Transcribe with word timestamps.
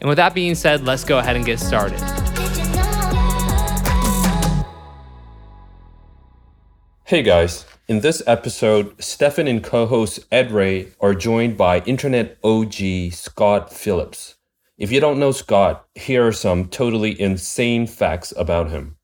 And 0.00 0.08
with 0.08 0.16
that 0.16 0.34
being 0.34 0.54
said, 0.54 0.84
let's 0.84 1.04
go 1.04 1.18
ahead 1.18 1.36
and 1.36 1.44
get 1.44 1.60
started. 1.60 2.00
Hey 7.04 7.22
guys, 7.22 7.66
in 7.86 8.00
this 8.00 8.22
episode, 8.26 8.94
Stefan 9.02 9.46
and 9.46 9.62
co 9.62 9.84
host 9.84 10.20
Ed 10.30 10.50
Reay 10.50 10.94
are 11.00 11.14
joined 11.14 11.58
by 11.58 11.80
internet 11.80 12.38
OG 12.42 13.12
Scott 13.12 13.72
Phillips. 13.72 14.36
If 14.78 14.90
you 14.90 15.00
don't 15.00 15.18
know 15.18 15.32
Scott, 15.32 15.86
here 15.94 16.26
are 16.26 16.32
some 16.32 16.68
totally 16.68 17.20
insane 17.20 17.86
facts 17.86 18.32
about 18.36 18.70
him. 18.70 18.96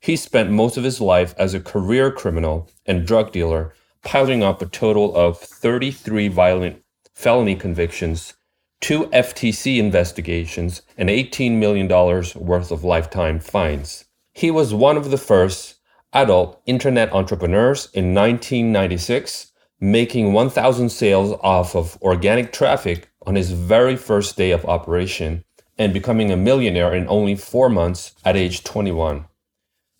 He 0.00 0.16
spent 0.16 0.50
most 0.50 0.78
of 0.78 0.84
his 0.84 1.00
life 1.00 1.34
as 1.36 1.52
a 1.52 1.60
career 1.60 2.10
criminal 2.10 2.70
and 2.86 3.06
drug 3.06 3.32
dealer, 3.32 3.74
piling 4.02 4.42
up 4.42 4.62
a 4.62 4.66
total 4.66 5.14
of 5.14 5.38
33 5.38 6.28
violent 6.28 6.82
felony 7.12 7.54
convictions 7.54 8.32
two 8.80 9.04
FTC 9.06 9.78
investigations, 9.78 10.82
and 10.96 11.08
$18 11.08 11.52
million 11.52 11.88
worth 11.88 12.70
of 12.70 12.84
lifetime 12.84 13.38
fines. 13.38 14.06
He 14.32 14.50
was 14.50 14.72
one 14.72 14.96
of 14.96 15.10
the 15.10 15.18
first 15.18 15.76
adult 16.12 16.60
internet 16.66 17.12
entrepreneurs 17.12 17.88
in 17.92 18.14
1996, 18.14 19.52
making 19.80 20.32
1,000 20.32 20.88
sales 20.88 21.38
off 21.42 21.76
of 21.76 22.00
organic 22.02 22.52
traffic 22.52 23.10
on 23.26 23.34
his 23.34 23.52
very 23.52 23.96
first 23.96 24.36
day 24.36 24.50
of 24.50 24.64
operation 24.64 25.44
and 25.78 25.92
becoming 25.92 26.30
a 26.30 26.36
millionaire 26.36 26.94
in 26.94 27.08
only 27.08 27.34
four 27.34 27.68
months 27.68 28.14
at 28.24 28.36
age 28.36 28.64
21. 28.64 29.26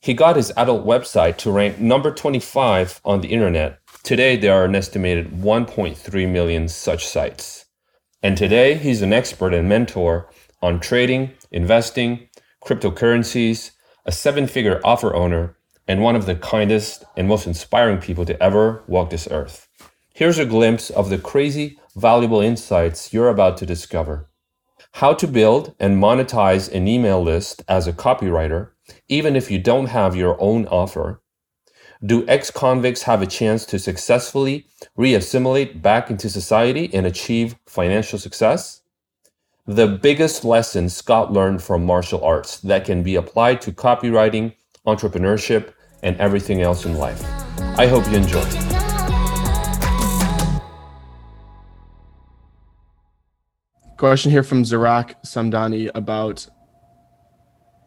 He 0.03 0.14
got 0.14 0.36
his 0.36 0.53
adult 0.56 0.86
website 0.86 1.36
to 1.39 1.51
rank 1.51 1.78
number 1.78 2.11
25 2.11 3.01
on 3.05 3.20
the 3.20 3.28
internet. 3.28 3.78
Today, 4.03 4.36
there 4.36 4.55
are 4.55 4.64
an 4.64 4.75
estimated 4.75 5.31
1.3 5.31 6.33
million 6.33 6.69
such 6.69 7.06
sites. 7.06 7.67
And 8.23 8.37
today, 8.37 8.75
he's 8.75 9.01
an 9.01 9.15
expert 9.15 9.55
and 9.55 9.67
mentor 9.67 10.29
on 10.61 10.79
trading, 10.79 11.31
investing, 11.51 12.29
cryptocurrencies, 12.63 13.71
a 14.05 14.13
seven 14.13 14.47
figure 14.47 14.81
offer 14.85 15.15
owner, 15.15 15.57
and 15.89 16.03
one 16.03 16.17
of 16.17 16.27
the 16.27 16.35
kindest 16.35 17.03
and 17.17 17.27
most 17.27 17.47
inspiring 17.47 17.98
people 17.98 18.27
to 18.27 18.41
ever 18.43 18.85
walk 18.87 19.09
this 19.09 19.27
earth. 19.31 19.69
Here's 20.13 20.39
a 20.39 20.45
glimpse 20.45 20.91
of 20.91 21.09
the 21.09 21.17
crazy, 21.17 21.79
valuable 21.97 22.43
insights 22.43 23.13
you're 23.13 23.31
about 23.31 23.57
to 23.57 23.67
discover. 23.67 24.29
How 24.93 25.15
to 25.15 25.27
build 25.27 25.75
and 25.81 26.03
monetize 26.03 26.71
an 26.71 26.87
email 26.87 27.23
list 27.23 27.63
as 27.69 27.87
a 27.87 27.93
copywriter, 27.93 28.71
even 29.09 29.35
if 29.35 29.51
you 29.51 29.59
don't 29.59 29.86
have 29.86 30.14
your 30.14 30.36
own 30.41 30.67
offer. 30.67 31.23
Do 32.02 32.27
ex 32.27 32.50
convicts 32.50 33.02
have 33.02 33.20
a 33.20 33.27
chance 33.27 33.66
to 33.66 33.78
successfully 33.78 34.66
re 34.96 35.12
assimilate 35.14 35.83
back 35.83 36.08
into 36.08 36.30
society 36.30 36.88
and 36.94 37.06
achieve 37.06 37.56
financial 37.66 38.18
success? 38.18 38.80
The 39.66 39.86
biggest 39.86 40.42
lesson 40.42 40.88
Scott 40.88 41.30
learned 41.30 41.62
from 41.62 41.84
martial 41.84 42.24
arts 42.24 42.58
that 42.61 42.86
can 42.86 43.02
be 43.02 43.16
applied 43.16 43.61
to 43.61 43.72
copywriting, 43.72 44.55
entrepreneurship, 44.86 45.74
and 46.02 46.16
everything 46.16 46.62
else 46.62 46.86
in 46.86 46.94
life. 46.94 47.22
I 47.77 47.86
hope 47.86 48.06
you 48.06 48.17
enjoy. 48.17 48.48
Question 53.98 54.30
here 54.30 54.42
from 54.42 54.62
Zarak 54.62 55.17
Samdani 55.27 55.90
about 55.94 56.48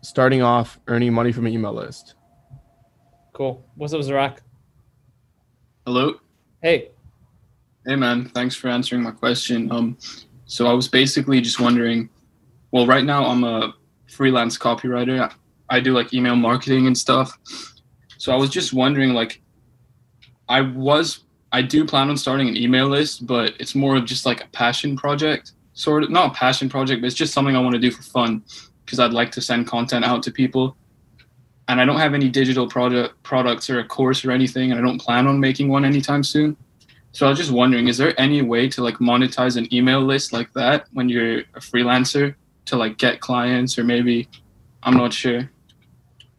starting 0.03 0.43
off 0.43 0.79
earning 0.87 1.13
money 1.13 1.31
from 1.31 1.47
an 1.47 1.53
email 1.53 1.73
list. 1.73 2.13
Cool. 3.33 3.65
What's 3.73 3.93
up, 3.93 4.01
Zarak? 4.01 4.37
Hello. 5.87 6.19
Hey. 6.61 6.89
Hey, 7.83 7.95
man. 7.95 8.29
Thanks 8.29 8.55
for 8.55 8.67
answering 8.67 9.01
my 9.01 9.09
question. 9.09 9.71
Um, 9.71 9.97
so 10.45 10.67
I 10.67 10.73
was 10.73 10.87
basically 10.87 11.41
just 11.41 11.59
wondering. 11.59 12.09
Well, 12.69 12.85
right 12.85 13.03
now 13.03 13.25
I'm 13.25 13.43
a 13.43 13.73
freelance 14.07 14.55
copywriter. 14.59 15.33
I 15.67 15.79
do 15.79 15.93
like 15.93 16.13
email 16.13 16.35
marketing 16.35 16.85
and 16.85 16.95
stuff. 16.95 17.35
So 18.17 18.31
I 18.31 18.35
was 18.35 18.51
just 18.51 18.71
wondering, 18.71 19.13
like, 19.13 19.41
I 20.47 20.61
was, 20.61 21.21
I 21.51 21.63
do 21.63 21.85
plan 21.85 22.11
on 22.11 22.17
starting 22.17 22.49
an 22.49 22.55
email 22.55 22.87
list, 22.87 23.25
but 23.25 23.55
it's 23.59 23.73
more 23.73 23.95
of 23.95 24.05
just 24.05 24.27
like 24.27 24.43
a 24.43 24.47
passion 24.49 24.95
project, 24.95 25.53
sort 25.73 26.03
of. 26.03 26.11
Not 26.11 26.31
a 26.31 26.33
passion 26.35 26.69
project, 26.69 27.01
but 27.01 27.07
it's 27.07 27.15
just 27.15 27.33
something 27.33 27.55
I 27.55 27.59
want 27.61 27.73
to 27.73 27.81
do 27.81 27.89
for 27.89 28.03
fun 28.03 28.43
because 28.85 28.99
I'd 28.99 29.11
like 29.11 29.31
to 29.31 29.41
send 29.41 29.65
content 29.65 30.05
out 30.05 30.21
to 30.23 30.31
people 30.31 30.77
and 31.67 31.79
I 31.79 31.85
don't 31.85 31.99
have 31.99 32.13
any 32.13 32.29
digital 32.29 32.67
product 32.67 33.21
products 33.23 33.69
or 33.69 33.79
a 33.79 33.83
course 33.83 34.25
or 34.25 34.31
anything, 34.31 34.71
and 34.71 34.79
I 34.79 34.83
don't 34.83 34.99
plan 34.99 35.27
on 35.27 35.39
making 35.39 35.69
one 35.69 35.85
anytime 35.85 36.23
soon. 36.23 36.57
So 37.11 37.27
I 37.27 37.29
was 37.29 37.37
just 37.37 37.51
wondering, 37.51 37.87
is 37.87 37.97
there 37.97 38.19
any 38.19 38.41
way 38.41 38.67
to 38.69 38.83
like 38.83 38.95
monetize 38.95 39.55
an 39.55 39.71
email 39.73 40.01
list 40.01 40.33
like 40.33 40.51
that 40.53 40.87
when 40.93 41.09
you're 41.09 41.39
a 41.39 41.59
freelancer 41.59 42.35
to 42.65 42.75
like 42.75 42.97
get 42.97 43.19
clients 43.19 43.77
or 43.77 43.83
maybe 43.83 44.27
I'm 44.81 44.95
not 44.95 45.13
sure. 45.13 45.49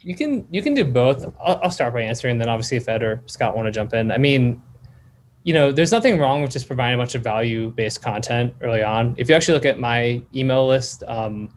You 0.01 0.15
can 0.15 0.47
you 0.51 0.63
can 0.63 0.75
do 0.75 0.85
both. 0.85 1.25
I'll, 1.43 1.61
I'll 1.63 1.71
start 1.71 1.95
by 1.95 2.03
answering, 2.03 2.39
then 2.39 2.49
obviously 2.49 2.77
if 2.77 2.89
Ed 2.89 3.03
or 3.03 3.23
Scott 3.27 3.57
want 3.57 3.67
to 3.67 3.73
jump 3.73 3.95
in. 3.95 4.11
I 4.11 4.19
mean, 4.19 4.61
you 5.45 5.55
know, 5.55 5.73
there's 5.73 5.93
nothing 5.93 6.19
wrong 6.19 6.43
with 6.43 6.51
just 6.51 6.67
providing 6.67 6.99
a 6.99 7.03
bunch 7.03 7.15
of 7.15 7.23
value 7.23 7.71
based 7.71 8.03
content 8.03 8.55
early 8.61 8.83
on. 8.83 9.15
If 9.17 9.29
you 9.29 9.35
actually 9.35 9.55
look 9.55 9.65
at 9.65 9.79
my 9.79 10.23
email 10.35 10.67
list, 10.67 11.03
um, 11.07 11.49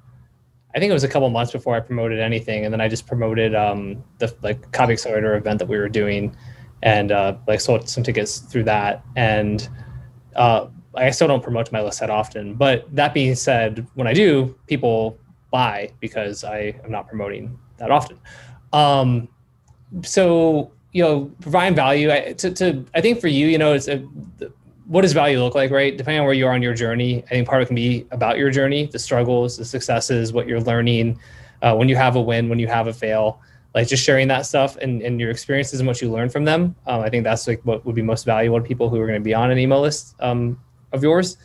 I 0.78 0.80
think 0.80 0.92
it 0.92 0.94
was 0.94 1.04
a 1.04 1.08
couple 1.08 1.28
months 1.32 1.52
before 1.52 1.76
I 1.76 1.80
promoted 1.80 2.20
anything, 2.20 2.64
and 2.64 2.72
then 2.72 2.80
I 2.80 2.88
just 2.88 3.08
promoted 3.08 3.56
um, 3.56 4.04
the 4.20 4.32
like 4.44 4.72
Copy 4.74 4.94
Accelerator 4.94 5.36
event 5.36 5.58
that 5.58 5.68
we 5.68 5.76
were 5.76 5.90
doing, 5.90 6.38
and 6.84 7.12
uh, 7.12 7.36
like 7.48 7.62
sold 7.62 7.90
some 7.90 8.04
tickets 8.04 8.38
through 8.38 8.66
that. 8.66 9.04
And 9.16 9.68
uh, 10.36 10.68
I 10.94 11.10
still 11.10 11.28
don't 11.28 11.42
promote 11.42 11.66
to 11.66 11.74
my 11.74 11.82
list 11.82 12.00
that 12.02 12.12
often, 12.12 12.54
but 12.54 12.96
that 12.96 13.16
being 13.16 13.34
said, 13.34 13.88
when 13.96 14.06
I 14.06 14.14
do, 14.14 14.56
people 14.68 15.18
buy 15.50 15.94
because 16.00 16.44
I 16.44 16.80
am 16.84 16.92
not 16.92 17.08
promoting 17.08 17.58
that 17.78 17.90
often. 17.90 18.20
Um, 18.72 19.30
so 20.04 20.72
you 20.92 21.02
know, 21.02 21.32
providing 21.42 21.76
value 21.76 22.12
I, 22.12 22.34
to, 22.34 22.52
to 22.52 22.86
I 22.94 23.02
think 23.02 23.20
for 23.20 23.30
you, 23.30 23.48
you 23.48 23.58
know, 23.58 23.74
it's 23.74 23.88
a, 23.88 24.08
what 24.88 25.02
does 25.02 25.12
value 25.14 25.42
look 25.44 25.53
like, 25.53 25.70
right? 25.70 25.98
Depending 25.98 26.22
on 26.22 26.25
where 26.25 26.34
you 26.34 26.48
are 26.48 26.53
on 26.53 26.62
your 26.62 26.74
journey, 26.74 27.24
I 27.25 27.30
think 27.30 27.48
part 27.48 27.62
of 27.62 27.66
it 27.66 27.68
can 27.68 27.75
be 27.75 28.08
about 28.12 28.38
your 28.38 28.50
journey, 28.50 28.86
the 28.86 29.00
struggles, 29.00 29.58
the 29.58 29.66
successes, 29.66 30.31
what 30.31 30.48
you're 30.48 30.62
learning, 30.62 31.20
uh, 31.62 31.75
when 31.75 31.90
you 31.90 31.96
have 31.98 32.16
a 32.16 32.22
win, 32.22 32.48
when 32.48 32.58
you 32.58 32.68
have 32.68 32.88
a 32.88 32.94
fail, 32.94 33.42
like 33.76 33.88
just 33.88 34.03
sharing 34.03 34.30
that 34.30 34.46
stuff 34.46 34.78
and, 34.78 35.02
and 35.02 35.20
your 35.20 35.30
experiences 35.30 35.81
and 35.81 35.88
what 35.88 36.02
you 36.02 36.09
learn 36.09 36.30
from 36.30 36.46
them. 36.46 36.74
Um, 36.88 37.02
I 37.02 37.09
think 37.09 37.26
that's 37.26 37.47
like 37.47 37.59
what 37.66 37.86
would 37.86 37.96
be 37.96 38.02
most 38.02 38.26
valuable 38.26 38.62
to 38.62 38.66
people 38.66 38.90
who 38.90 39.00
are 39.00 39.08
going 39.08 39.20
to 39.20 39.24
be 39.24 39.34
on 39.34 39.52
an 39.52 39.58
email 39.59 39.81
list 39.81 40.16
um, 40.22 40.59
of 40.94 41.03
yours. 41.03 41.38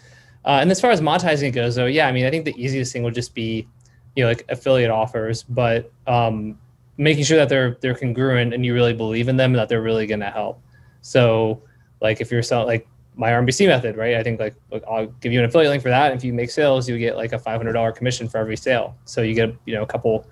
Uh, 0.45 0.59
and 0.61 0.71
as 0.71 0.81
far 0.81 0.91
as 0.91 1.01
monetizing 1.01 1.49
it 1.49 1.51
goes, 1.53 1.75
though, 1.75 1.87
yeah, 1.87 2.07
I 2.07 2.13
mean, 2.13 2.27
I 2.27 2.31
think 2.31 2.45
the 2.45 2.55
easiest 2.63 2.93
thing 2.93 3.03
would 3.03 3.15
just 3.15 3.35
be, 3.35 3.67
you 4.15 4.23
know, 4.23 4.29
like 4.29 4.45
affiliate 4.49 4.91
offers, 4.91 5.43
but 5.43 5.91
um, 6.07 6.59
making 6.97 7.25
sure 7.25 7.39
that 7.39 7.49
they're 7.49 7.77
they're 7.81 7.95
congruent 7.95 8.55
and 8.55 8.65
you 8.65 8.75
really 8.75 8.93
believe 8.93 9.29
in 9.29 9.37
them 9.37 9.53
and 9.53 9.59
that 9.59 9.69
they're 9.69 9.83
really 9.83 10.07
going 10.07 10.21
to 10.21 10.31
help. 10.31 10.61
So, 11.01 11.63
like 12.01 12.21
if 12.21 12.31
you're 12.31 12.43
selling, 12.43 12.67
like 12.67 12.87
my 13.15 13.31
RMBC 13.31 13.67
method, 13.67 13.97
right? 13.97 14.17
I 14.17 14.23
think 14.23 14.41
like 14.41 14.55
I'll 14.89 15.07
give 15.07 15.33
you 15.33 15.39
an 15.39 15.45
affiliate 15.45 15.71
link 15.71 15.83
for 15.83 15.91
that. 15.91 16.13
If 16.13 16.25
you 16.25 16.33
make 16.33 16.51
sales, 16.51 16.89
you 16.89 16.99
get 16.99 17.17
like 17.17 17.33
a 17.33 17.39
$500 17.39 17.95
commission 17.95 18.29
for 18.29 18.39
every 18.39 18.57
sale. 18.57 18.97
So 19.05 19.23
you 19.23 19.35
get 19.35 19.55
you 19.67 19.75
know 19.75 19.83
a 19.83 19.87
couple 19.87 20.27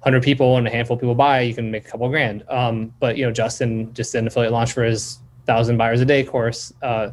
hundred 0.00 0.22
people 0.22 0.58
and 0.58 0.66
a 0.66 0.70
handful 0.70 0.94
of 0.94 1.00
people 1.00 1.14
buy, 1.14 1.40
you 1.40 1.54
can 1.54 1.70
make 1.70 1.86
a 1.86 1.90
couple 1.90 2.08
grand. 2.08 2.44
Um, 2.48 2.94
but 3.00 3.16
you 3.16 3.24
know 3.24 3.32
Justin 3.32 3.92
just 3.94 4.12
did 4.12 4.18
an 4.18 4.26
affiliate 4.26 4.52
launch 4.52 4.72
for 4.72 4.84
his 4.84 5.18
thousand 5.46 5.76
buyers 5.76 6.00
a 6.00 6.04
day 6.04 6.22
course. 6.24 6.72
Uh, 6.82 7.10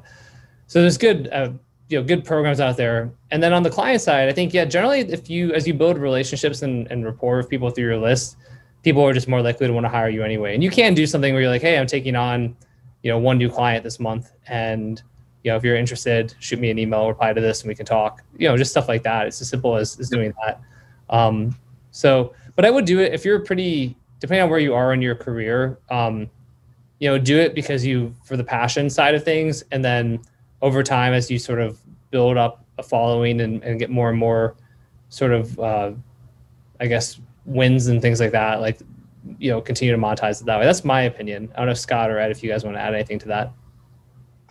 so 0.67 0.81
there's 0.81 0.97
good 0.97 1.27
uh, 1.31 1.51
you 1.89 1.99
know 1.99 2.03
good 2.05 2.23
programs 2.23 2.59
out 2.59 2.77
there. 2.77 3.11
And 3.31 3.43
then 3.43 3.53
on 3.53 3.63
the 3.63 3.69
client 3.69 4.01
side, 4.01 4.29
I 4.29 4.33
think 4.33 4.53
yeah, 4.53 4.65
generally 4.65 5.01
if 5.01 5.29
you 5.29 5.53
as 5.53 5.67
you 5.67 5.73
build 5.73 5.97
relationships 5.97 6.61
and, 6.61 6.89
and 6.91 7.05
rapport 7.05 7.37
with 7.37 7.49
people 7.49 7.69
through 7.69 7.85
your 7.85 7.97
list, 7.97 8.37
people 8.83 9.03
are 9.03 9.13
just 9.13 9.27
more 9.27 9.41
likely 9.41 9.67
to 9.67 9.73
want 9.73 9.85
to 9.85 9.89
hire 9.89 10.09
you 10.09 10.23
anyway. 10.23 10.53
And 10.53 10.63
you 10.63 10.69
can 10.69 10.93
do 10.93 11.05
something 11.05 11.33
where 11.33 11.41
you're 11.43 11.51
like, 11.51 11.61
hey, 11.61 11.77
I'm 11.77 11.87
taking 11.87 12.15
on 12.15 12.55
you 13.03 13.11
know 13.11 13.17
one 13.17 13.37
new 13.37 13.49
client 13.49 13.83
this 13.83 13.99
month 13.99 14.31
and 14.47 15.01
you 15.43 15.51
know, 15.51 15.57
if 15.57 15.63
you're 15.63 15.75
interested, 15.75 16.35
shoot 16.39 16.59
me 16.59 16.69
an 16.69 16.77
email, 16.77 17.07
reply 17.07 17.33
to 17.33 17.41
this, 17.41 17.61
and 17.61 17.69
we 17.69 17.75
can 17.75 17.85
talk. 17.85 18.23
You 18.37 18.47
know, 18.47 18.57
just 18.57 18.71
stuff 18.71 18.87
like 18.87 19.03
that. 19.03 19.27
It's 19.27 19.41
as 19.41 19.49
simple 19.49 19.75
as, 19.75 19.99
as 19.99 20.09
doing 20.09 20.33
that. 20.43 20.61
Um, 21.09 21.57
so, 21.91 22.33
but 22.55 22.65
I 22.65 22.69
would 22.69 22.85
do 22.85 22.99
it 22.99 23.13
if 23.13 23.25
you're 23.25 23.39
pretty, 23.39 23.95
depending 24.19 24.43
on 24.43 24.49
where 24.49 24.59
you 24.59 24.73
are 24.75 24.93
in 24.93 25.01
your 25.01 25.15
career. 25.15 25.79
Um, 25.89 26.29
you 26.99 27.09
know, 27.09 27.17
do 27.17 27.39
it 27.39 27.55
because 27.55 27.83
you 27.83 28.13
for 28.23 28.37
the 28.37 28.43
passion 28.43 28.89
side 28.89 29.15
of 29.15 29.23
things, 29.23 29.63
and 29.71 29.83
then 29.83 30.21
over 30.61 30.83
time, 30.83 31.13
as 31.13 31.31
you 31.31 31.39
sort 31.39 31.59
of 31.59 31.79
build 32.11 32.37
up 32.37 32.63
a 32.77 32.83
following 32.83 33.41
and, 33.41 33.63
and 33.63 33.79
get 33.79 33.89
more 33.89 34.09
and 34.09 34.17
more 34.17 34.55
sort 35.09 35.31
of, 35.31 35.59
uh, 35.59 35.91
I 36.79 36.85
guess, 36.85 37.19
wins 37.45 37.87
and 37.87 38.01
things 38.01 38.19
like 38.19 38.31
that, 38.31 38.61
like 38.61 38.79
you 39.37 39.51
know, 39.51 39.61
continue 39.61 39.93
to 39.93 40.01
monetize 40.01 40.41
it 40.41 40.45
that 40.45 40.59
way. 40.59 40.65
That's 40.65 40.83
my 40.83 41.01
opinion. 41.03 41.51
I 41.55 41.59
don't 41.59 41.67
know, 41.67 41.73
Scott 41.73 42.09
or 42.09 42.17
Ed, 42.17 42.31
if 42.31 42.43
you 42.43 42.49
guys 42.49 42.63
want 42.63 42.75
to 42.77 42.81
add 42.81 42.93
anything 42.93 43.19
to 43.19 43.27
that. 43.27 43.51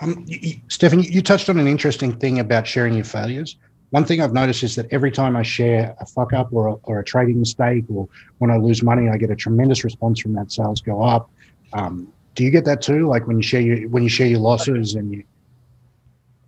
Um, 0.00 0.26
Stefan, 0.68 1.02
you 1.02 1.22
touched 1.22 1.48
on 1.50 1.58
an 1.58 1.66
interesting 1.66 2.16
thing 2.18 2.38
about 2.38 2.66
sharing 2.66 2.94
your 2.94 3.04
failures. 3.04 3.56
One 3.90 4.04
thing 4.04 4.22
I've 4.22 4.32
noticed 4.32 4.62
is 4.62 4.76
that 4.76 4.86
every 4.92 5.10
time 5.10 5.36
I 5.36 5.42
share 5.42 5.94
a 6.00 6.06
fuck 6.06 6.32
up 6.32 6.52
or 6.52 6.68
a, 6.68 6.72
or 6.84 7.00
a 7.00 7.04
trading 7.04 7.40
mistake 7.40 7.84
or 7.92 8.08
when 8.38 8.50
I 8.50 8.56
lose 8.56 8.82
money, 8.82 9.08
I 9.08 9.16
get 9.16 9.30
a 9.30 9.36
tremendous 9.36 9.82
response 9.82 10.20
from 10.20 10.32
that. 10.34 10.52
Sales 10.52 10.80
go 10.80 11.02
up. 11.02 11.30
Um, 11.72 12.12
do 12.36 12.44
you 12.44 12.50
get 12.50 12.64
that 12.66 12.80
too? 12.80 13.08
Like 13.08 13.26
when 13.26 13.36
you 13.36 13.42
share 13.42 13.60
your 13.60 13.88
when 13.88 14.02
you 14.04 14.08
share 14.08 14.28
your 14.28 14.38
losses 14.38 14.94
and 14.94 15.12
you 15.12 15.24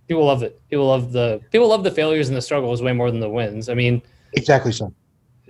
people 0.06 0.25
love 0.25 0.42
it. 0.42 0.60
People 0.70 0.86
love 0.86 1.12
the 1.12 1.40
people 1.50 1.68
love 1.68 1.82
the 1.82 1.90
failures 1.90 2.28
and 2.28 2.36
the 2.36 2.42
struggles 2.42 2.80
way 2.80 2.92
more 2.92 3.10
than 3.10 3.20
the 3.20 3.28
wins. 3.28 3.68
I 3.68 3.75
mean, 3.75 4.02
exactly 4.34 4.72
so. 4.72 4.94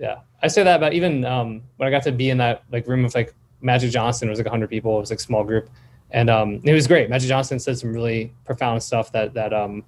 Yeah, 0.03 0.17
I 0.41 0.49
say 0.49 0.63
that 0.63 0.75
about 0.75 0.91
even 0.91 1.23
um, 1.23 1.61
when 1.77 1.87
I 1.87 1.89
got 1.89 2.03
to 2.03 2.11
be 2.11 2.29
in 2.29 2.37
that 2.39 2.65
like 2.73 2.85
room 2.89 3.05
of 3.05 3.15
like 3.15 3.33
Magic 3.61 3.89
Johnson. 3.89 4.27
It 4.27 4.31
was 4.31 4.37
like 4.37 4.49
hundred 4.49 4.69
people. 4.69 4.97
It 4.97 4.99
was 4.99 5.09
like 5.09 5.21
small 5.21 5.45
group, 5.45 5.69
and 6.11 6.29
um, 6.29 6.59
it 6.65 6.73
was 6.73 6.87
great. 6.87 7.09
Magic 7.09 7.29
Johnson 7.29 7.57
said 7.57 7.77
some 7.77 7.93
really 7.93 8.33
profound 8.43 8.83
stuff 8.83 9.13
that 9.13 9.33
that 9.33 9.53
um, 9.53 9.81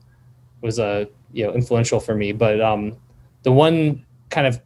was 0.61 0.79
uh, 0.79 1.03
you 1.33 1.45
know 1.45 1.53
influential 1.53 1.99
for 1.99 2.15
me. 2.15 2.31
But 2.31 2.61
um, 2.61 2.95
the 3.43 3.51
one 3.51 4.05
kind 4.29 4.47
of 4.47 4.61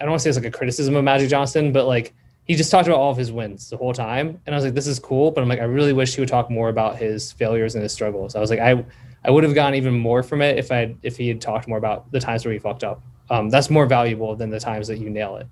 I 0.00 0.04
don't 0.04 0.10
want 0.10 0.18
to 0.18 0.24
say 0.24 0.30
it's 0.30 0.38
like 0.38 0.52
a 0.52 0.58
criticism 0.58 0.96
of 0.96 1.04
Magic 1.04 1.30
Johnson, 1.30 1.70
but 1.70 1.86
like 1.86 2.12
he 2.46 2.56
just 2.56 2.72
talked 2.72 2.88
about 2.88 2.98
all 2.98 3.12
of 3.12 3.16
his 3.16 3.30
wins 3.30 3.70
the 3.70 3.76
whole 3.76 3.92
time, 3.92 4.40
and 4.44 4.56
I 4.56 4.58
was 4.58 4.64
like, 4.64 4.74
this 4.74 4.88
is 4.88 4.98
cool. 4.98 5.30
But 5.30 5.42
I'm 5.42 5.48
like, 5.48 5.60
I 5.60 5.66
really 5.66 5.92
wish 5.92 6.16
he 6.16 6.20
would 6.20 6.28
talk 6.28 6.50
more 6.50 6.68
about 6.68 6.96
his 6.96 7.30
failures 7.30 7.76
and 7.76 7.82
his 7.84 7.92
struggles. 7.92 8.34
I 8.34 8.40
was 8.40 8.50
like, 8.50 8.58
I 8.58 8.84
I 9.24 9.30
would 9.30 9.44
have 9.44 9.54
gotten 9.54 9.76
even 9.76 9.94
more 9.94 10.24
from 10.24 10.42
it 10.42 10.58
if 10.58 10.72
I 10.72 10.96
if 11.04 11.16
he 11.16 11.28
had 11.28 11.40
talked 11.40 11.68
more 11.68 11.78
about 11.78 12.10
the 12.10 12.18
times 12.18 12.44
where 12.44 12.52
he 12.52 12.58
fucked 12.58 12.82
up. 12.82 13.00
Um, 13.28 13.50
that's 13.50 13.70
more 13.70 13.86
valuable 13.86 14.36
than 14.36 14.50
the 14.50 14.60
times 14.60 14.88
that 14.88 14.98
you 14.98 15.10
nail 15.10 15.36
it. 15.36 15.46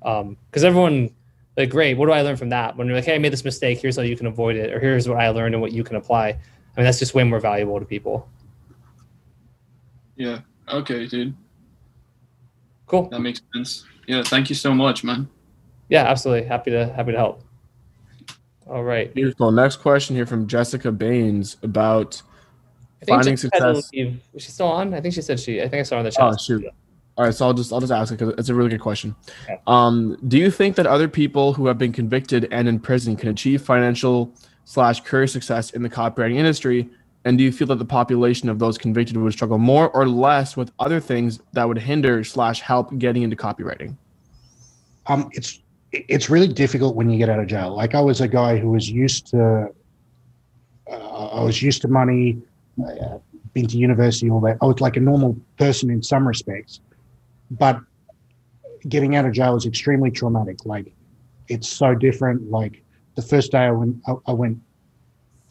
Because 0.00 0.64
um, 0.64 0.68
everyone 0.68 1.10
like, 1.56 1.70
great, 1.70 1.96
what 1.96 2.06
do 2.06 2.12
I 2.12 2.22
learn 2.22 2.36
from 2.36 2.48
that? 2.50 2.76
When 2.76 2.86
you're 2.86 2.96
like, 2.96 3.04
hey, 3.04 3.14
I 3.14 3.18
made 3.18 3.32
this 3.32 3.44
mistake, 3.44 3.80
here's 3.80 3.96
how 3.96 4.02
you 4.02 4.16
can 4.16 4.26
avoid 4.26 4.56
it, 4.56 4.72
or 4.72 4.80
here's 4.80 5.08
what 5.08 5.18
I 5.18 5.28
learned 5.30 5.54
and 5.54 5.60
what 5.60 5.72
you 5.72 5.84
can 5.84 5.96
apply. 5.96 6.28
I 6.28 6.32
mean, 6.76 6.84
that's 6.84 6.98
just 6.98 7.14
way 7.14 7.24
more 7.24 7.40
valuable 7.40 7.78
to 7.78 7.84
people. 7.84 8.28
Yeah. 10.16 10.40
Okay, 10.68 11.06
dude. 11.06 11.34
Cool. 12.86 13.08
That 13.10 13.20
makes 13.20 13.40
sense. 13.54 13.84
Yeah. 14.06 14.22
Thank 14.22 14.48
you 14.48 14.54
so 14.54 14.72
much, 14.72 15.04
man. 15.04 15.28
Yeah, 15.88 16.04
absolutely. 16.04 16.46
Happy 16.46 16.70
to 16.70 16.92
happy 16.92 17.12
to 17.12 17.18
help. 17.18 17.42
All 18.66 18.84
right. 18.84 19.12
Beautiful. 19.12 19.50
Next 19.50 19.76
question 19.76 20.14
here 20.14 20.26
from 20.26 20.46
Jessica 20.46 20.92
Baines 20.92 21.56
about 21.62 22.22
finding 23.08 23.36
success. 23.36 23.90
Is 23.92 24.14
she 24.38 24.50
still 24.50 24.68
on? 24.68 24.94
I 24.94 25.00
think 25.00 25.14
she 25.14 25.22
said 25.22 25.40
she. 25.40 25.60
I 25.60 25.68
think 25.68 25.80
I 25.80 25.82
saw 25.82 25.96
her 25.96 26.00
in 26.00 26.04
the 26.04 26.12
chat. 26.12 26.22
Oh 26.22 26.36
shoot. 26.36 26.64
All 27.20 27.26
right, 27.26 27.34
so 27.34 27.44
I'll 27.44 27.52
just 27.52 27.70
I'll 27.70 27.80
just 27.80 27.92
ask 27.92 28.14
it 28.14 28.18
because 28.18 28.34
it's 28.38 28.48
a 28.48 28.54
really 28.54 28.70
good 28.70 28.80
question. 28.80 29.14
Um, 29.66 30.16
do 30.28 30.38
you 30.38 30.50
think 30.50 30.74
that 30.76 30.86
other 30.86 31.06
people 31.06 31.52
who 31.52 31.66
have 31.66 31.76
been 31.76 31.92
convicted 31.92 32.48
and 32.50 32.66
in 32.66 32.80
prison 32.80 33.14
can 33.14 33.28
achieve 33.28 33.60
financial 33.60 34.32
slash 34.64 35.02
career 35.02 35.26
success 35.26 35.68
in 35.72 35.82
the 35.82 35.90
copywriting 35.90 36.36
industry? 36.36 36.88
And 37.26 37.36
do 37.36 37.44
you 37.44 37.52
feel 37.52 37.66
that 37.66 37.78
the 37.78 37.84
population 37.84 38.48
of 38.48 38.58
those 38.58 38.78
convicted 38.78 39.18
would 39.18 39.34
struggle 39.34 39.58
more 39.58 39.90
or 39.90 40.08
less 40.08 40.56
with 40.56 40.72
other 40.78 40.98
things 40.98 41.40
that 41.52 41.68
would 41.68 41.76
hinder 41.76 42.24
slash 42.24 42.62
help 42.62 42.96
getting 42.96 43.22
into 43.22 43.36
copywriting? 43.36 43.98
Um, 45.06 45.28
it's 45.34 45.60
it's 45.92 46.30
really 46.30 46.48
difficult 46.48 46.96
when 46.96 47.10
you 47.10 47.18
get 47.18 47.28
out 47.28 47.38
of 47.38 47.48
jail. 47.48 47.76
Like 47.76 47.94
I 47.94 48.00
was 48.00 48.22
a 48.22 48.28
guy 48.28 48.56
who 48.56 48.70
was 48.70 48.88
used 48.88 49.26
to, 49.26 49.68
uh, 50.90 50.94
I 51.36 51.44
was 51.44 51.60
used 51.60 51.82
to 51.82 51.88
money, 51.88 52.40
uh, 52.82 53.18
been 53.52 53.66
to 53.66 53.76
university, 53.76 54.30
all 54.30 54.40
that. 54.40 54.56
I 54.62 54.64
was 54.64 54.80
like 54.80 54.96
a 54.96 55.00
normal 55.00 55.36
person 55.58 55.90
in 55.90 56.02
some 56.02 56.26
respects 56.26 56.80
but 57.50 57.80
getting 58.88 59.16
out 59.16 59.24
of 59.24 59.32
jail 59.32 59.56
is 59.56 59.66
extremely 59.66 60.10
traumatic. 60.10 60.64
Like 60.64 60.92
it's 61.48 61.68
so 61.68 61.94
different. 61.94 62.50
Like 62.50 62.82
the 63.16 63.22
first 63.22 63.52
day 63.52 63.58
I 63.58 63.70
went, 63.70 63.96
I, 64.06 64.14
I 64.26 64.32
went 64.32 64.58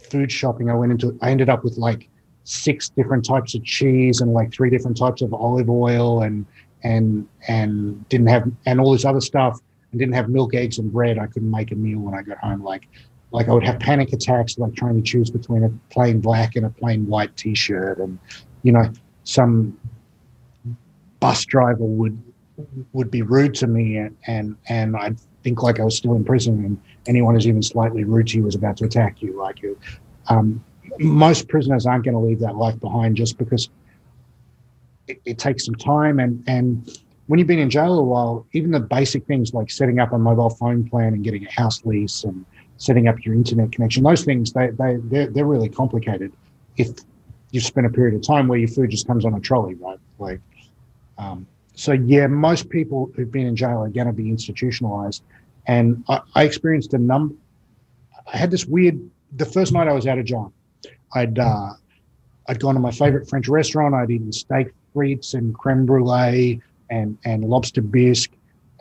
food 0.10 0.32
shopping. 0.32 0.70
I 0.70 0.76
went 0.76 0.92
into, 0.92 1.18
I 1.22 1.32
ended 1.32 1.50
up 1.50 1.64
with 1.64 1.78
like 1.78 2.10
six 2.44 2.90
different 2.90 3.26
types 3.26 3.54
of 3.54 3.64
cheese 3.64 4.22
and 4.22 4.34
like 4.34 4.52
three 4.52 4.70
different 4.70 4.98
types 4.98 5.22
of 5.22 5.34
olive 5.34 5.70
oil 5.70 6.24
and 6.24 6.46
and 6.84 7.28
and 7.48 8.08
didn't 8.10 8.28
have 8.28 8.50
and 8.66 8.80
all 8.80 8.94
this 8.94 9.06
other 9.06 9.22
stuff 9.22 9.60
and 9.92 10.00
didn't 10.00 10.16
have 10.16 10.30
milk, 10.30 10.56
eggs, 10.56 10.80
and 10.80 10.92
bread. 10.92 11.20
I 11.20 11.28
couldn't 11.28 11.52
make 11.52 11.72
a 11.72 11.76
meal 11.76 12.00
when 12.00 12.14
I 12.14 12.22
got 12.22 12.38
home. 12.38 12.64
Like 12.64 12.88
like 13.32 13.48
I 13.48 13.54
would 13.54 13.64
have 13.64 13.80
panic 13.80 14.14
attacks, 14.14 14.58
like 14.58 14.74
trying 14.74 14.96
to 14.96 15.02
choose 15.02 15.30
between 15.30 15.64
a 15.64 15.70
plain 15.94 16.20
black 16.20 16.56
and 16.56 16.66
a 16.66 16.70
plain 16.70 17.06
white 17.06 17.36
T-shirt, 17.36 18.00
and 18.00 18.18
you 18.64 18.72
know 18.72 18.92
some 19.24 19.78
bus 21.20 21.46
driver 21.46 21.84
would 21.84 22.22
would 22.94 23.10
be 23.10 23.22
rude 23.22 23.54
to 23.56 23.68
me 23.68 23.98
and 23.98 24.18
and, 24.28 24.56
and 24.68 24.98
I'd 24.98 25.20
think 25.44 25.64
like 25.64 25.80
I 25.80 25.84
was 25.84 25.96
still 25.96 26.16
in 26.16 26.26
prison 26.26 26.66
and 26.66 26.82
anyone 27.08 27.34
who's 27.34 27.48
even 27.48 27.64
slightly 27.64 28.04
rude 28.04 28.28
to 28.28 28.38
you 28.38 28.44
was 28.44 28.56
about 28.56 28.78
to 28.78 28.86
attack 28.86 29.22
you 29.22 29.38
like 29.38 29.62
you. 29.62 29.80
Um, 30.28 30.64
most 31.00 31.48
prisoners 31.48 31.86
aren't 31.86 32.04
going 32.04 32.16
to 32.16 32.20
leave 32.20 32.40
that 32.40 32.56
life 32.56 32.80
behind 32.80 33.16
just 33.16 33.38
because 33.38 33.70
it, 35.08 35.22
it, 35.26 35.38
takes 35.38 35.66
some 35.66 35.76
time 35.76 36.20
and 36.20 36.44
and 36.48 37.00
when 37.28 37.38
you've 37.38 37.48
been 37.48 37.60
in 37.60 37.70
jail 37.70 38.00
a 38.00 38.04
while, 38.04 38.48
even 38.54 38.72
the 38.72 38.80
basic 38.80 39.26
things 39.28 39.54
like 39.54 39.70
setting 39.70 40.00
up 40.00 40.14
a 40.14 40.18
mobile 40.18 40.50
phone 40.50 40.90
plan 40.90 41.14
and 41.14 41.24
getting 41.24 41.46
a 41.46 41.52
house 41.52 41.86
lease 41.86 42.24
and 42.24 42.44
setting 42.78 43.08
up 43.08 43.24
your 43.24 43.36
internet 43.36 43.72
connection, 43.72 44.04
those 44.04 44.26
things 44.26 44.52
they 44.52 44.72
they 44.72 44.98
they're, 45.04 45.28
they're 45.28 45.46
really 45.46 45.70
complicated. 45.70 46.34
If 46.76 46.90
you've 47.52 47.64
spent 47.64 47.86
a 47.86 47.90
period 47.90 48.16
of 48.16 48.24
time 48.24 48.48
where 48.48 48.58
your 48.58 48.68
food 48.68 48.90
just 48.90 49.06
comes 49.06 49.26
on 49.26 49.36
a 49.36 49.40
trolley, 49.40 49.76
right? 49.76 50.00
Like 50.18 50.42
um, 51.20 51.46
so 51.76 51.92
yeah, 51.92 52.28
most 52.28 52.70
people 52.70 53.12
who've 53.16 53.32
been 53.32 53.46
in 53.46 53.56
jail 53.56 53.84
are 53.84 53.90
going 53.90 54.08
to 54.08 54.14
be 54.14 54.30
institutionalized. 54.30 55.24
And 55.68 56.04
I, 56.10 56.22
I 56.36 56.44
experienced 56.44 56.94
a 56.94 56.98
number. 56.98 57.36
I 58.34 58.38
had 58.38 58.50
this 58.50 58.66
weird. 58.66 59.00
The 59.36 59.46
first 59.46 59.72
night 59.72 59.88
I 59.88 59.94
was 59.94 60.08
out 60.08 60.18
of 60.18 60.26
jail, 60.26 60.52
I'd 61.14 61.38
uh, 61.38 61.74
I'd 62.48 62.60
gone 62.60 62.74
to 62.74 62.80
my 62.80 62.92
favorite 62.92 63.30
French 63.30 63.48
restaurant. 63.48 63.94
I'd 63.94 64.10
eaten 64.10 64.32
steak 64.32 64.70
frites 64.96 65.36
and 65.36 65.54
creme 65.54 65.86
brulee 65.86 66.62
and 66.90 67.18
and 67.26 67.46
lobster 67.46 67.82
bisque, 67.82 68.32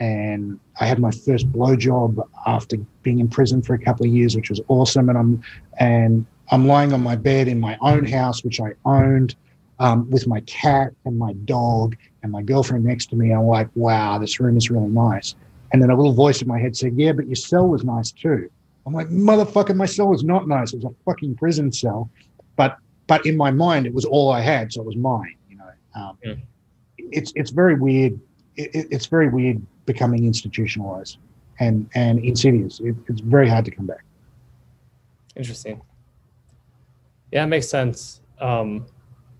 and 0.00 0.58
I 0.80 0.86
had 0.86 0.98
my 0.98 1.10
first 1.10 1.50
blowjob 1.52 2.26
after 2.46 2.78
being 3.02 3.18
in 3.18 3.28
prison 3.28 3.62
for 3.62 3.74
a 3.74 3.78
couple 3.78 4.06
of 4.06 4.12
years, 4.12 4.34
which 4.34 4.48
was 4.48 4.60
awesome. 4.68 5.08
And 5.08 5.18
I'm 5.18 5.42
and 5.78 6.26
I'm 6.50 6.66
lying 6.66 6.92
on 6.92 7.02
my 7.02 7.16
bed 7.16 7.48
in 7.48 7.60
my 7.60 7.76
own 7.80 8.06
house, 8.06 8.42
which 8.42 8.60
I 8.60 8.72
owned 8.84 9.36
um, 9.78 10.10
with 10.10 10.26
my 10.26 10.40
cat 10.40 10.92
and 11.04 11.18
my 11.18 11.32
dog 11.44 11.96
and 12.22 12.32
my 12.32 12.42
girlfriend 12.42 12.84
next 12.84 13.06
to 13.10 13.16
me. 13.16 13.32
I'm 13.32 13.46
like, 13.46 13.68
wow, 13.74 14.18
this 14.18 14.40
room 14.40 14.56
is 14.56 14.70
really 14.70 14.88
nice. 14.88 15.34
And 15.72 15.82
then 15.82 15.90
a 15.90 15.96
little 15.96 16.14
voice 16.14 16.42
in 16.42 16.48
my 16.48 16.58
head 16.58 16.76
said, 16.76 16.94
yeah, 16.96 17.12
but 17.12 17.26
your 17.26 17.36
cell 17.36 17.68
was 17.68 17.84
nice 17.84 18.10
too. 18.10 18.50
I'm 18.86 18.94
like, 18.94 19.08
motherfucker, 19.08 19.76
my 19.76 19.86
cell 19.86 20.08
was 20.08 20.24
not 20.24 20.48
nice. 20.48 20.72
It 20.72 20.76
was 20.82 20.86
a 20.86 21.04
fucking 21.04 21.36
prison 21.36 21.70
cell. 21.70 22.10
But 22.56 22.78
but 23.06 23.24
in 23.26 23.36
my 23.36 23.50
mind, 23.50 23.86
it 23.86 23.92
was 23.92 24.04
all 24.04 24.30
I 24.32 24.40
had, 24.40 24.72
so 24.72 24.80
it 24.80 24.86
was 24.86 24.96
mine. 24.96 25.36
You 25.48 25.58
know, 25.58 25.70
um, 25.94 26.18
yeah. 26.24 26.34
it's 26.98 27.32
it's 27.36 27.50
very 27.50 27.74
weird. 27.74 28.18
It, 28.56 28.88
it's 28.90 29.06
very 29.06 29.28
weird 29.28 29.64
becoming 29.84 30.24
institutionalized 30.24 31.18
and 31.60 31.88
and 31.94 32.18
insidious. 32.18 32.80
It, 32.80 32.96
it's 33.08 33.20
very 33.20 33.48
hard 33.48 33.66
to 33.66 33.70
come 33.70 33.86
back. 33.86 34.04
Interesting. 35.36 35.82
Yeah, 37.30 37.44
it 37.44 37.48
makes 37.48 37.68
sense. 37.68 38.22
Um, 38.40 38.86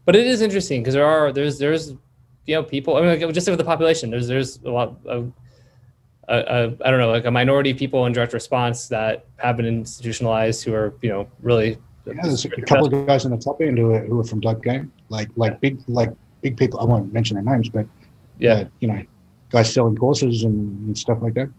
but 0.09 0.17
it 0.17 0.27
is 0.27 0.41
interesting 0.41 0.81
because 0.81 0.95
there 0.95 1.05
are 1.05 1.35
there's 1.35 1.59
there's 1.59 1.91
you 2.47 2.55
know 2.55 2.63
people. 2.63 2.97
I 2.97 3.03
mean, 3.03 3.21
like, 3.21 3.35
just 3.35 3.47
with 3.47 3.59
the 3.59 3.65
population, 3.65 4.09
there's 4.09 4.27
there's 4.27 4.59
a 4.65 4.71
lot 4.71 4.97
of 5.05 5.31
I 6.31 6.41
don't 6.43 6.99
know, 6.99 7.11
like 7.11 7.27
a 7.27 7.31
minority 7.31 7.73
of 7.73 7.77
people 7.77 8.07
in 8.07 8.15
direct 8.15 8.33
response 8.33 8.89
that 8.89 9.27
have 9.37 9.59
been 9.59 9.67
institutionalized 9.67 10.65
who 10.65 10.73
are, 10.73 10.95
you 11.03 11.11
know, 11.11 11.29
really. 11.43 11.77
Yeah, 12.07 12.15
there's 12.23 12.43
a 12.47 12.49
couple 12.63 12.87
of 12.87 13.07
guys 13.07 13.27
in 13.27 13.33
the 13.33 13.37
top 13.37 13.61
end 13.61 13.77
who 13.77 13.93
are, 13.93 14.01
who 14.01 14.19
are 14.21 14.25
from 14.25 14.41
Dope 14.41 14.65
Game, 14.65 14.91
like 15.11 15.29
like 15.37 15.61
big 15.61 15.79
like 15.89 16.09
big 16.41 16.57
people. 16.57 16.81
I 16.81 16.85
won't 16.85 17.13
mention 17.13 17.35
their 17.35 17.45
names, 17.45 17.69
but 17.69 17.85
yeah, 18.39 18.53
uh, 18.53 18.65
you 18.81 18.89
know, 18.89 19.03
guys 19.51 19.71
selling 19.75 19.95
courses 19.95 20.43
and, 20.43 20.87
and, 20.87 20.97
stuff 20.97 21.19
like 21.21 21.35
that. 21.35 21.51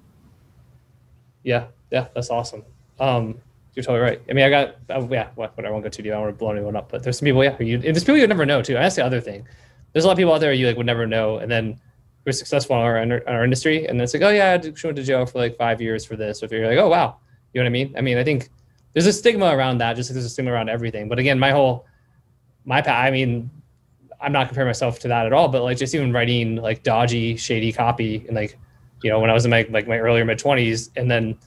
Yeah, 1.43 1.67
yeah, 1.91 2.07
that's 2.15 2.31
awesome. 2.31 2.63
Um, 2.99 3.37
you're 3.75 3.83
totally 3.83 3.99
right. 3.99 4.21
I 4.29 4.33
mean, 4.33 4.45
I 4.45 4.49
got 4.49 4.75
uh, 4.89 5.07
yeah, 5.09 5.29
whatever. 5.35 5.67
I 5.67 5.71
won't 5.71 5.83
go 5.83 5.89
too 5.89 6.03
deep. 6.03 6.11
I 6.11 6.15
don't 6.15 6.23
want 6.23 6.35
to 6.35 6.39
blow 6.39 6.51
anyone 6.51 6.75
up, 6.75 6.91
but 6.91 7.03
there's 7.03 7.17
some 7.19 7.25
people, 7.25 7.43
yeah, 7.43 7.55
you, 7.61 7.77
there's 7.77 8.03
people 8.03 8.15
you 8.15 8.23
would 8.23 8.29
never 8.29 8.45
know 8.45 8.61
too. 8.61 8.75
And 8.75 8.83
that's 8.83 8.95
the 8.95 9.05
other 9.05 9.21
thing. 9.21 9.47
There's 9.93 10.05
a 10.05 10.07
lot 10.07 10.13
of 10.13 10.17
people 10.17 10.33
out 10.33 10.41
there 10.41 10.53
you 10.53 10.67
like 10.67 10.77
would 10.77 10.85
never 10.85 11.07
know, 11.07 11.37
and 11.37 11.51
then 11.51 11.79
we're 12.25 12.31
successful 12.33 12.75
in 12.75 12.81
our, 12.81 12.97
in 12.97 13.11
our 13.27 13.43
industry, 13.43 13.87
and 13.87 13.99
then 13.99 14.03
it's 14.03 14.13
like, 14.13 14.23
oh 14.23 14.29
yeah, 14.29 14.51
I 14.51 14.57
went 14.57 14.95
to 14.97 15.03
jail 15.03 15.25
for 15.25 15.39
like 15.39 15.57
five 15.57 15.81
years 15.81 16.05
for 16.05 16.15
this. 16.15 16.41
Or 16.41 16.45
if 16.45 16.51
you're 16.51 16.67
like, 16.67 16.77
oh 16.77 16.89
wow, 16.89 17.17
you 17.53 17.61
know 17.61 17.65
what 17.65 17.69
I 17.69 17.71
mean? 17.71 17.93
I 17.97 18.01
mean, 18.01 18.17
I 18.17 18.23
think 18.23 18.49
there's 18.93 19.07
a 19.07 19.13
stigma 19.13 19.55
around 19.55 19.77
that, 19.79 19.95
just 19.95 20.09
like 20.09 20.15
there's 20.15 20.25
a 20.25 20.29
stigma 20.29 20.51
around 20.51 20.69
everything. 20.69 21.07
But 21.07 21.19
again, 21.19 21.39
my 21.39 21.51
whole 21.51 21.85
my 22.65 22.81
path, 22.81 23.07
I 23.07 23.11
mean, 23.11 23.49
I'm 24.21 24.31
not 24.31 24.47
comparing 24.47 24.67
myself 24.67 24.99
to 24.99 25.07
that 25.07 25.25
at 25.25 25.33
all, 25.33 25.47
but 25.47 25.63
like 25.63 25.77
just 25.77 25.95
even 25.95 26.11
writing 26.11 26.57
like 26.57 26.83
dodgy, 26.83 27.37
shady 27.37 27.71
copy 27.71 28.25
and 28.27 28.35
like, 28.35 28.57
you 29.01 29.09
know, 29.09 29.19
when 29.19 29.29
I 29.29 29.33
was 29.33 29.45
in 29.45 29.51
my 29.51 29.65
like 29.69 29.87
my 29.87 29.97
earlier 29.97 30.25
mid 30.25 30.39
twenties, 30.39 30.91
and 30.97 31.09
then, 31.09 31.37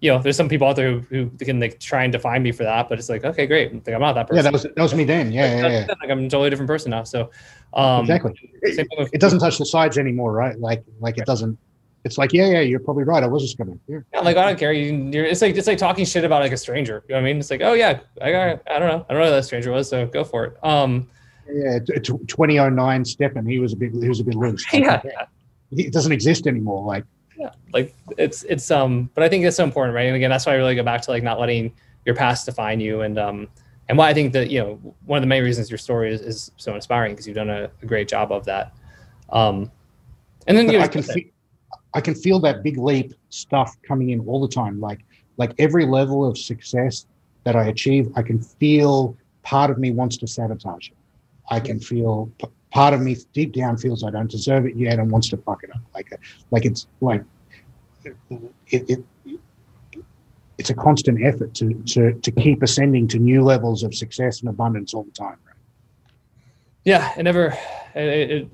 you 0.00 0.10
know, 0.10 0.18
there's 0.22 0.36
some 0.36 0.48
people 0.48 0.66
out 0.66 0.76
there 0.76 0.92
who, 1.00 1.00
who 1.28 1.44
can 1.44 1.60
like 1.60 1.78
try 1.78 2.04
and 2.04 2.12
define 2.12 2.42
me 2.42 2.52
for 2.52 2.62
that, 2.64 2.88
but 2.88 2.98
it's 2.98 3.08
like, 3.08 3.24
okay, 3.24 3.46
great, 3.46 3.72
like 3.86 3.94
I'm 3.94 4.00
not 4.00 4.14
that 4.14 4.26
person. 4.28 4.36
Yeah, 4.36 4.42
that 4.42 4.52
was 4.52 4.62
that 4.62 4.78
was 4.78 4.94
me 4.94 5.04
then. 5.04 5.30
Yeah, 5.32 5.60
yeah, 5.60 5.68
yeah. 5.68 5.86
Like 6.00 6.10
I'm 6.10 6.20
a 6.24 6.28
totally 6.28 6.50
different 6.50 6.68
person 6.68 6.90
now. 6.90 7.04
So, 7.04 7.30
um, 7.74 8.00
exactly. 8.02 8.32
same 8.72 8.86
It, 8.90 8.98
with- 8.98 9.10
it 9.12 9.20
doesn't 9.20 9.40
touch 9.40 9.58
the 9.58 9.66
sides 9.66 9.98
anymore, 9.98 10.32
right? 10.32 10.58
Like 10.58 10.82
like 11.00 11.18
it 11.18 11.26
doesn't. 11.26 11.58
It's 12.02 12.16
like 12.16 12.32
yeah, 12.32 12.46
yeah. 12.46 12.60
You're 12.60 12.80
probably 12.80 13.04
right. 13.04 13.22
I 13.22 13.26
was 13.26 13.42
just 13.42 13.58
gonna. 13.58 13.74
Yeah. 13.86 13.98
Yeah, 14.14 14.20
like 14.20 14.38
I 14.38 14.46
don't 14.46 14.58
care. 14.58 14.72
You, 14.72 15.10
you're, 15.12 15.26
it's 15.26 15.42
like 15.42 15.54
it's 15.56 15.66
like 15.66 15.76
talking 15.76 16.06
shit 16.06 16.24
about 16.24 16.40
like 16.40 16.52
a 16.52 16.56
stranger. 16.56 17.04
You 17.08 17.14
know 17.14 17.20
what 17.20 17.28
I 17.28 17.32
mean? 17.32 17.38
It's 17.40 17.50
like, 17.50 17.60
oh 17.60 17.74
yeah, 17.74 18.00
I 18.22 18.32
got, 18.32 18.62
I 18.70 18.78
don't 18.78 18.88
know, 18.88 19.04
I 19.08 19.12
don't 19.12 19.20
know 19.22 19.28
who 19.28 19.34
that 19.36 19.44
stranger 19.44 19.70
was, 19.70 19.88
so 19.90 20.06
go 20.06 20.24
for 20.24 20.44
it. 20.46 20.64
Um, 20.64 21.10
Yeah, 21.52 21.78
t- 21.80 21.92
t- 22.00 22.24
2009 22.26 23.04
Stefan, 23.04 23.44
he 23.44 23.58
was 23.58 23.74
a 23.74 23.76
bit 23.76 23.92
he 23.92 24.08
was 24.08 24.20
a 24.20 24.24
bit 24.24 24.34
loose. 24.34 24.64
yeah, 24.72 25.02
It 25.72 25.92
doesn't 25.92 26.12
exist 26.12 26.46
anymore. 26.46 26.86
Like 26.86 27.04
yeah, 27.40 27.52
like 27.72 27.94
it's 28.18 28.42
it's 28.44 28.70
um, 28.70 29.08
but 29.14 29.24
I 29.24 29.28
think 29.30 29.46
it's 29.46 29.56
so 29.56 29.64
important, 29.64 29.94
right? 29.94 30.06
And 30.06 30.14
again, 30.14 30.28
that's 30.28 30.44
why 30.44 30.52
I 30.52 30.56
really 30.56 30.74
go 30.74 30.82
back 30.82 31.00
to 31.02 31.10
like 31.10 31.22
not 31.22 31.40
letting 31.40 31.72
your 32.04 32.14
past 32.14 32.44
define 32.44 32.80
you, 32.80 33.00
and 33.00 33.18
um, 33.18 33.48
and 33.88 33.96
why 33.96 34.10
I 34.10 34.14
think 34.14 34.34
that 34.34 34.50
you 34.50 34.60
know 34.60 34.94
one 35.06 35.16
of 35.16 35.22
the 35.22 35.26
main 35.26 35.42
reasons 35.42 35.70
your 35.70 35.78
story 35.78 36.12
is, 36.12 36.20
is 36.20 36.50
so 36.58 36.74
inspiring 36.74 37.12
because 37.12 37.26
you've 37.26 37.36
done 37.36 37.48
a, 37.48 37.70
a 37.82 37.86
great 37.86 38.08
job 38.08 38.30
of 38.30 38.44
that. 38.44 38.74
Um, 39.30 39.72
and 40.46 40.56
then 40.56 40.66
you 40.66 40.78
know, 40.78 40.84
I 40.84 40.88
can 40.88 41.02
feel, 41.02 41.24
I 41.94 42.02
can 42.02 42.14
feel 42.14 42.40
that 42.40 42.62
big 42.62 42.76
leap 42.76 43.14
stuff 43.30 43.74
coming 43.82 44.10
in 44.10 44.20
all 44.28 44.42
the 44.42 44.52
time. 44.52 44.78
Like 44.78 45.00
like 45.38 45.54
every 45.58 45.86
level 45.86 46.26
of 46.26 46.36
success 46.36 47.06
that 47.44 47.56
I 47.56 47.68
achieve, 47.68 48.12
I 48.16 48.22
can 48.22 48.38
feel 48.38 49.16
part 49.42 49.70
of 49.70 49.78
me 49.78 49.92
wants 49.92 50.18
to 50.18 50.26
sabotage 50.26 50.90
it. 50.90 50.96
I 51.50 51.60
can 51.60 51.80
feel 51.80 52.30
p- 52.38 52.46
part 52.70 52.94
of 52.94 53.00
me 53.00 53.16
deep 53.32 53.52
down 53.52 53.76
feels 53.76 54.04
I 54.04 54.10
don't 54.10 54.30
deserve 54.30 54.66
it 54.66 54.76
yet 54.76 54.98
and 54.98 55.10
wants 55.10 55.28
to 55.30 55.36
fuck 55.38 55.62
it 55.64 55.70
up. 55.74 55.80
Like 55.94 56.12
uh, 56.12 56.16
like 56.50 56.64
it's 56.64 56.86
like 57.00 57.22
it, 58.04 58.14
it 58.68 59.04
it's 60.58 60.70
a 60.70 60.74
constant 60.74 61.22
effort 61.24 61.54
to 61.54 61.74
to 61.74 62.12
to 62.12 62.30
keep 62.30 62.62
ascending 62.62 63.08
to 63.08 63.18
new 63.18 63.42
levels 63.42 63.82
of 63.82 63.94
success 63.94 64.40
and 64.40 64.48
abundance 64.48 64.94
all 64.94 65.02
the 65.04 65.10
time. 65.10 65.36
yeah, 66.84 67.12
it 67.18 67.22
never, 67.22 67.46
it, 67.94 68.04
it, 68.08 68.30
it- 68.30 68.48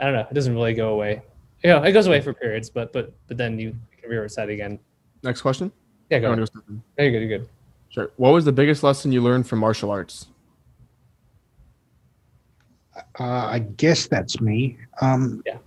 I 0.00 0.04
don't 0.04 0.14
know, 0.14 0.26
it 0.30 0.32
doesn't 0.34 0.54
really 0.54 0.72
go 0.72 0.94
away. 0.94 1.20
Yeah, 1.62 1.82
it 1.84 1.92
goes 1.92 2.06
away 2.06 2.22
for 2.22 2.32
periods, 2.32 2.70
but 2.70 2.90
but 2.92 3.12
but 3.28 3.36
then 3.36 3.58
you 3.58 3.76
can 4.00 4.08
reset 4.10 4.48
again. 4.48 4.78
Next 5.22 5.42
question. 5.42 5.70
Yeah, 6.08 6.20
go. 6.20 6.30
wanna 6.30 6.42
Ahead. 6.42 6.54
go 6.66 6.74
Yeah, 6.96 7.04
You're 7.04 7.12
good. 7.20 7.28
You're 7.28 7.38
good. 7.38 7.48
Sure. 7.90 8.10
What 8.16 8.30
was 8.32 8.46
the 8.46 8.52
biggest 8.52 8.82
lesson 8.82 9.12
you 9.12 9.20
learned 9.22 9.46
from 9.46 9.58
martial 9.58 9.90
arts? 9.90 10.28
Uh, 13.18 13.24
I 13.24 13.60
guess 13.76 14.06
that's 14.06 14.40
me. 14.40 14.78
Um, 15.00 15.42
Yeah. 15.46 15.58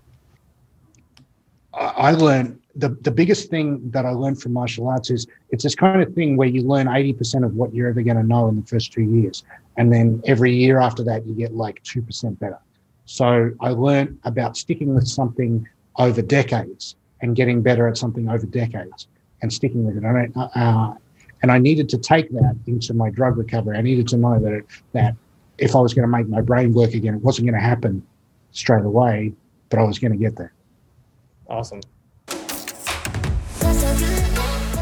I, 1.74 1.86
I 1.86 2.12
learned 2.12 2.60
the, 2.76 2.90
the 3.02 3.12
biggest 3.12 3.50
thing 3.50 3.90
that 3.92 4.06
I 4.06 4.12
learned 4.12 4.42
from 4.42 4.54
martial 4.54 4.88
arts 4.88 5.10
is 5.10 5.28
it's 5.50 5.64
this 5.64 5.76
kind 5.76 6.02
of 6.02 6.14
thing 6.14 6.38
where 6.38 6.48
you 6.48 6.62
learn 6.64 6.88
80% 6.88 7.46
of 7.46 7.56
what 7.56 7.74
you're 7.74 7.90
ever 7.90 8.02
going 8.02 8.18
to 8.18 8.24
know 8.24 8.48
in 8.48 8.56
the 8.60 8.66
first 8.66 8.92
two 8.92 9.04
years. 9.04 9.44
And 9.78 9.92
then 9.92 10.22
every 10.26 10.56
year 10.56 10.80
after 10.80 11.04
that, 11.04 11.26
you 11.26 11.34
get 11.34 11.54
like 11.54 11.84
2% 11.84 12.40
better. 12.40 12.60
So 13.06 13.52
I 13.60 13.70
learned 13.70 14.20
about 14.24 14.58
sticking 14.58 14.94
with 14.96 15.08
something 15.08 15.68
over 15.98 16.22
decades 16.22 16.96
and 17.22 17.36
getting 17.36 17.62
better 17.62 17.88
at 17.88 17.98
something 17.98 18.30
over 18.30 18.46
decades 18.46 19.08
and 19.42 19.52
sticking 19.52 19.86
with 19.86 19.98
it. 19.98 20.04
And 20.04 20.34
I, 20.36 20.60
uh, 20.60 20.94
and 21.42 21.52
I 21.52 21.58
needed 21.58 21.90
to 21.90 21.98
take 21.98 22.32
that 22.32 22.58
into 22.66 22.94
my 22.94 23.10
drug 23.10 23.38
recovery. 23.38 23.78
I 23.78 23.82
needed 23.82 24.08
to 24.10 24.18
know 24.18 24.40
that, 24.40 24.64
that 24.94 25.16
if 25.58 25.76
I 25.76 25.80
was 25.80 25.94
going 25.94 26.04
to 26.04 26.18
make 26.18 26.28
my 26.28 26.42
brain 26.42 26.74
work 26.74 26.94
again, 26.94 27.16
it 27.16 27.22
wasn't 27.22 27.48
going 27.48 27.60
to 27.60 27.66
happen 27.66 28.06
straight 28.52 28.86
away, 28.86 29.34
but 29.70 29.80
I 29.80 29.84
was 29.84 30.00
going 30.00 30.12
to 30.12 30.18
get 30.18 30.36
there. 30.36 30.54
Awesome. 31.48 31.82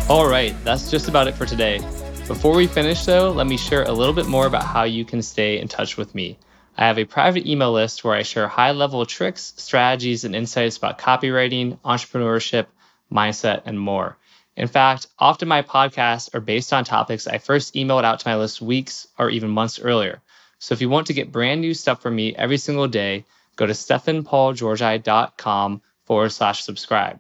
All 0.10 0.28
right, 0.28 0.56
that's 0.64 0.92
just 0.92 1.08
about 1.08 1.28
it 1.28 1.36
for 1.36 1.46
today. 1.46 1.80
Before 2.28 2.56
we 2.56 2.68
finish, 2.68 3.06
though, 3.06 3.32
let 3.32 3.48
me 3.48 3.58
share 3.58 3.84
a 3.84 3.92
little 3.92 4.14
bit 4.14 4.28
more 4.28 4.46
about 4.46 4.64
how 4.64 4.84
you 4.84 5.06
can 5.06 5.22
stay 5.22 5.60
in 5.60 5.68
touch 5.68 5.98
with 5.98 6.14
me. 6.14 6.38
I 6.78 6.88
have 6.88 6.98
a 6.98 7.06
private 7.06 7.46
email 7.46 7.74
list 7.74 8.04
where 8.04 8.16
I 8.16 8.24
share 8.24 8.48
high 8.48 8.72
level 8.72 9.06
tricks, 9.06 9.54
strategies, 9.58 10.24
and 10.24 10.36
insights 10.36 10.78
about 10.78 10.98
copywriting, 10.98 11.78
entrepreneurship, 11.80 12.68
mindset, 13.12 13.64
and 13.66 13.80
more. 13.80 14.18
In 14.56 14.68
fact, 14.68 15.08
often 15.20 15.48
my 15.48 15.62
podcasts 15.62 16.34
are 16.34 16.42
based 16.42 16.74
on 16.74 16.84
topics 16.84 17.28
I 17.28 17.38
first 17.38 17.74
emailed 17.76 18.04
out 18.04 18.20
to 18.20 18.28
my 18.28 18.36
list 18.36 18.62
weeks 18.62 19.08
or 19.18 19.30
even 19.30 19.50
months 19.50 19.80
earlier. 19.80 20.22
So 20.62 20.74
if 20.74 20.80
you 20.80 20.88
want 20.90 21.08
to 21.08 21.14
get 21.14 21.32
brand 21.32 21.60
new 21.60 21.74
stuff 21.74 22.04
from 22.04 22.16
me 22.16 22.36
every 22.36 22.60
single 22.60 22.88
day, 22.88 23.26
go 23.56 23.66
to 23.66 23.74
stefanpaulgeorgi.com 23.74 25.82
forward 26.06 26.30
slash 26.30 26.62
subscribe. 26.62 27.20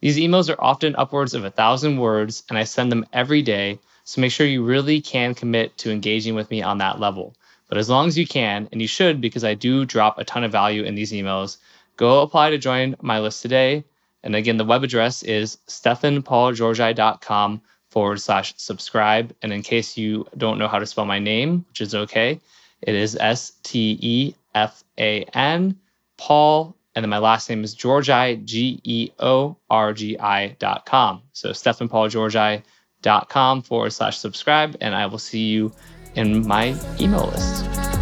These 0.00 0.16
emails 0.16 0.48
are 0.48 0.58
often 0.58 0.96
upwards 0.96 1.34
of 1.34 1.44
a 1.44 1.50
thousand 1.50 1.98
words, 1.98 2.44
and 2.48 2.56
I 2.56 2.64
send 2.64 2.90
them 2.90 3.04
every 3.12 3.42
day. 3.42 3.78
So 4.04 4.22
make 4.22 4.32
sure 4.32 4.46
you 4.46 4.64
really 4.64 5.02
can 5.02 5.34
commit 5.34 5.76
to 5.78 5.92
engaging 5.92 6.34
with 6.34 6.50
me 6.50 6.62
on 6.62 6.78
that 6.78 6.98
level. 6.98 7.34
But 7.68 7.76
as 7.76 7.90
long 7.90 8.08
as 8.08 8.16
you 8.16 8.26
can, 8.26 8.70
and 8.72 8.80
you 8.80 8.88
should 8.88 9.20
because 9.20 9.44
I 9.44 9.52
do 9.52 9.84
drop 9.84 10.18
a 10.18 10.24
ton 10.24 10.44
of 10.44 10.52
value 10.52 10.84
in 10.84 10.94
these 10.94 11.12
emails, 11.12 11.58
go 11.98 12.22
apply 12.22 12.48
to 12.50 12.58
join 12.58 12.96
my 13.02 13.20
list 13.20 13.42
today. 13.42 13.84
And 14.22 14.34
again, 14.34 14.56
the 14.56 14.64
web 14.64 14.82
address 14.82 15.22
is 15.22 15.58
stefanpaulgeorgi.com 15.66 17.60
forward 17.90 18.20
slash 18.22 18.54
subscribe. 18.56 19.36
And 19.42 19.52
in 19.52 19.60
case 19.60 19.98
you 19.98 20.26
don't 20.38 20.58
know 20.58 20.68
how 20.68 20.78
to 20.78 20.86
spell 20.86 21.04
my 21.04 21.18
name, 21.18 21.66
which 21.68 21.82
is 21.82 21.94
okay, 21.94 22.40
it 22.82 22.94
is 22.94 23.16
S 23.16 23.52
T 23.62 23.98
E 24.00 24.34
F 24.54 24.84
A 24.98 25.24
N, 25.34 25.78
Paul, 26.16 26.76
and 26.94 27.02
then 27.02 27.10
my 27.10 27.18
last 27.18 27.48
name 27.48 27.64
is 27.64 27.74
Georgi, 27.74 28.36
G 28.36 28.80
E 28.84 29.10
O 29.18 29.56
R 29.70 29.92
G 29.92 30.16
I 30.18 30.48
dot 30.58 30.86
com. 30.86 31.22
So 31.32 31.50
stefanpaulgeorgi.com 31.50 33.62
forward 33.62 33.90
slash 33.90 34.18
subscribe, 34.18 34.76
and 34.80 34.94
I 34.94 35.06
will 35.06 35.18
see 35.18 35.46
you 35.46 35.72
in 36.14 36.46
my 36.46 36.76
email 37.00 37.26
list. 37.26 37.97